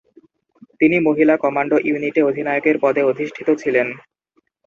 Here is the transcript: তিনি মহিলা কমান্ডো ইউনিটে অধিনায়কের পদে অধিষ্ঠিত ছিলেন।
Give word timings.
তিনি 0.81 0.97
মহিলা 1.07 1.35
কমান্ডো 1.37 1.77
ইউনিটে 1.81 2.21
অধিনায়কের 2.29 2.77
পদে 2.83 3.01
অধিষ্ঠিত 3.03 3.47
ছিলেন। 3.61 3.87